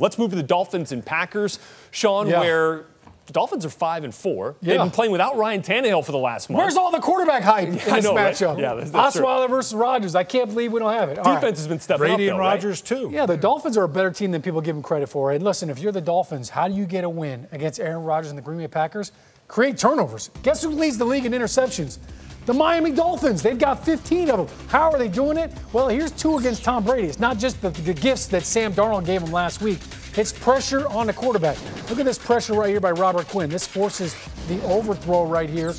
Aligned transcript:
Let's 0.00 0.18
move 0.18 0.30
to 0.30 0.36
the 0.36 0.42
Dolphins 0.42 0.90
and 0.90 1.06
Packers, 1.06 1.60
Sean, 1.92 2.26
yeah. 2.26 2.40
where 2.40 2.86
the 3.26 3.32
Dolphins 3.32 3.64
are 3.64 3.70
five 3.70 4.02
and 4.02 4.12
four. 4.12 4.56
Yeah. 4.60 4.72
They've 4.72 4.80
been 4.80 4.90
playing 4.90 5.12
without 5.12 5.36
Ryan 5.36 5.62
Tannehill 5.62 6.04
for 6.04 6.10
the 6.10 6.18
last 6.18 6.50
month. 6.50 6.58
Where's 6.58 6.76
all 6.76 6.90
the 6.90 6.98
quarterback 6.98 7.44
hype 7.44 7.68
in 7.68 7.74
this 7.74 8.02
know, 8.02 8.12
matchup? 8.12 8.54
Right? 8.54 8.58
Yeah, 8.58 8.74
that's, 8.74 8.90
that's 8.90 9.16
Osweiler 9.16 9.48
versus 9.48 9.72
Rodgers. 9.72 10.16
I 10.16 10.24
can't 10.24 10.48
believe 10.48 10.72
we 10.72 10.80
don't 10.80 10.92
have 10.92 11.10
it. 11.10 11.18
All 11.18 11.36
Defense 11.36 11.42
right. 11.42 11.56
has 11.58 11.68
been 11.68 11.78
stepping 11.78 11.98
Brady 12.00 12.12
up. 12.12 12.16
Brady 12.16 12.28
and 12.30 12.38
Rodgers 12.40 12.80
right? 12.80 13.00
too. 13.02 13.10
Yeah, 13.12 13.24
the 13.24 13.36
Dolphins 13.36 13.76
are 13.76 13.84
a 13.84 13.88
better 13.88 14.10
team 14.10 14.32
than 14.32 14.42
people 14.42 14.60
give 14.60 14.74
them 14.74 14.82
credit 14.82 15.08
for. 15.08 15.30
And 15.30 15.44
listen, 15.44 15.70
if 15.70 15.78
you're 15.78 15.92
the 15.92 16.00
Dolphins, 16.00 16.48
how 16.48 16.66
do 16.66 16.74
you 16.74 16.86
get 16.86 17.04
a 17.04 17.08
win 17.08 17.46
against 17.52 17.78
Aaron 17.78 18.02
Rodgers 18.02 18.30
and 18.30 18.38
the 18.38 18.42
Green 18.42 18.58
Bay 18.58 18.66
Packers? 18.66 19.12
Create 19.46 19.78
turnovers. 19.78 20.32
Guess 20.42 20.64
who 20.64 20.70
leads 20.70 20.98
the 20.98 21.04
league 21.04 21.24
in 21.24 21.30
interceptions? 21.30 21.98
The 22.46 22.52
Miami 22.52 22.90
Dolphins, 22.90 23.40
they've 23.42 23.58
got 23.58 23.86
15 23.86 24.30
of 24.30 24.36
them. 24.48 24.68
How 24.68 24.90
are 24.90 24.98
they 24.98 25.08
doing 25.08 25.38
it? 25.38 25.50
Well, 25.72 25.88
here's 25.88 26.10
two 26.10 26.36
against 26.36 26.62
Tom 26.62 26.84
Brady. 26.84 27.08
It's 27.08 27.18
not 27.18 27.38
just 27.38 27.62
the, 27.62 27.70
the 27.70 27.94
gifts 27.94 28.26
that 28.26 28.44
Sam 28.44 28.74
Darnold 28.74 29.06
gave 29.06 29.22
him 29.22 29.32
last 29.32 29.62
week. 29.62 29.78
It's 30.16 30.30
pressure 30.30 30.86
on 30.88 31.06
the 31.06 31.14
quarterback. 31.14 31.56
Look 31.88 31.98
at 31.98 32.04
this 32.04 32.18
pressure 32.18 32.52
right 32.52 32.68
here 32.68 32.80
by 32.80 32.90
Robert 32.90 33.28
Quinn. 33.28 33.48
This 33.48 33.66
forces 33.66 34.14
the 34.46 34.62
overthrow 34.64 35.24
right 35.24 35.48
here. 35.48 35.72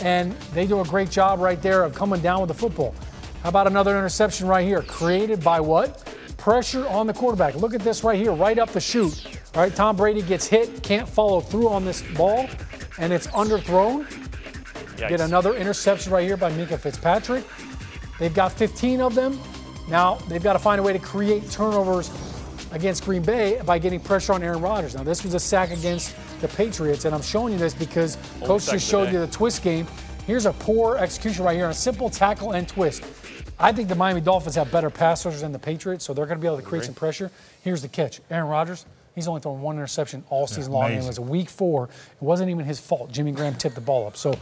And 0.00 0.32
they 0.54 0.68
do 0.68 0.80
a 0.80 0.84
great 0.84 1.10
job 1.10 1.40
right 1.40 1.60
there 1.60 1.82
of 1.82 1.96
coming 1.96 2.20
down 2.20 2.42
with 2.42 2.48
the 2.48 2.54
football. 2.54 2.94
How 3.42 3.48
about 3.48 3.66
another 3.66 3.98
interception 3.98 4.46
right 4.46 4.64
here? 4.64 4.82
Created 4.82 5.42
by 5.42 5.58
what? 5.58 6.14
Pressure 6.36 6.86
on 6.86 7.08
the 7.08 7.12
quarterback. 7.12 7.56
Look 7.56 7.74
at 7.74 7.80
this 7.80 8.04
right 8.04 8.18
here, 8.18 8.32
right 8.32 8.60
up 8.60 8.70
the 8.70 8.80
chute. 8.80 9.26
All 9.56 9.62
right, 9.62 9.74
Tom 9.74 9.96
Brady 9.96 10.22
gets 10.22 10.46
hit, 10.46 10.84
can't 10.84 11.08
follow 11.08 11.40
through 11.40 11.68
on 11.68 11.84
this 11.84 12.02
ball, 12.16 12.48
and 12.98 13.12
it's 13.12 13.26
underthrown. 13.28 14.27
Yikes. 14.98 15.08
Get 15.08 15.20
another 15.20 15.54
interception 15.54 16.12
right 16.12 16.26
here 16.26 16.36
by 16.36 16.50
Minkah 16.50 16.78
Fitzpatrick. 16.78 17.44
They've 18.18 18.34
got 18.34 18.52
15 18.52 19.00
of 19.00 19.14
them. 19.14 19.38
Now 19.88 20.16
they've 20.28 20.42
got 20.42 20.54
to 20.54 20.58
find 20.58 20.80
a 20.80 20.82
way 20.82 20.92
to 20.92 20.98
create 20.98 21.48
turnovers 21.50 22.10
against 22.72 23.04
Green 23.04 23.22
Bay 23.22 23.60
by 23.64 23.78
getting 23.78 24.00
pressure 24.00 24.32
on 24.32 24.42
Aaron 24.42 24.60
Rodgers. 24.60 24.94
Now 24.94 25.04
this 25.04 25.24
was 25.24 25.34
a 25.34 25.40
sack 25.40 25.70
against 25.70 26.14
the 26.40 26.48
Patriots, 26.48 27.04
and 27.04 27.14
I'm 27.14 27.22
showing 27.22 27.52
you 27.52 27.58
this 27.58 27.74
because 27.74 28.16
Only 28.36 28.46
Coach 28.46 28.70
just 28.70 28.88
showed 28.88 29.12
you 29.12 29.20
the 29.20 29.28
twist 29.28 29.62
game. 29.62 29.86
Here's 30.26 30.46
a 30.46 30.52
poor 30.52 30.98
execution 30.98 31.44
right 31.44 31.56
here 31.56 31.64
on 31.64 31.70
a 31.70 31.74
simple 31.74 32.10
tackle 32.10 32.52
and 32.52 32.68
twist. 32.68 33.02
I 33.58 33.72
think 33.72 33.88
the 33.88 33.94
Miami 33.94 34.20
Dolphins 34.20 34.56
have 34.56 34.70
better 34.70 34.90
pass 34.90 35.24
rushers 35.24 35.40
than 35.40 35.52
the 35.52 35.58
Patriots, 35.58 36.04
so 36.04 36.12
they're 36.12 36.26
going 36.26 36.38
to 36.38 36.40
be 36.40 36.46
able 36.46 36.58
to 36.58 36.62
create 36.62 36.84
some 36.84 36.94
pressure. 36.94 37.30
Here's 37.62 37.82
the 37.82 37.88
catch. 37.88 38.20
Aaron 38.30 38.48
Rodgers, 38.48 38.84
he's 39.18 39.28
only 39.28 39.40
thrown 39.40 39.60
one 39.60 39.76
interception 39.76 40.24
all 40.30 40.46
season 40.46 40.72
long, 40.72 40.92
and 40.92 41.02
it 41.02 41.06
was 41.06 41.18
a 41.18 41.22
week 41.22 41.48
four. 41.48 41.84
It 41.84 42.22
wasn't 42.22 42.50
even 42.50 42.64
his 42.64 42.78
fault. 42.80 43.12
Jimmy 43.12 43.32
Graham 43.32 43.54
tipped 43.54 43.74
the 43.74 43.80
ball 43.80 44.06
up. 44.06 44.16
So 44.16 44.34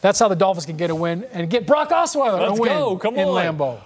That's 0.00 0.18
how 0.18 0.28
the 0.28 0.36
Dolphins 0.36 0.66
can 0.66 0.76
get 0.76 0.90
a 0.90 0.94
win 0.94 1.24
and 1.32 1.48
get 1.50 1.66
Brock 1.66 1.90
Osweiler 1.90 2.40
Let's 2.40 2.58
a 2.58 2.62
win 2.62 2.70
go. 2.72 2.96
Come 2.96 3.16
in 3.16 3.28
on. 3.28 3.58
Lambeau. 3.58 3.80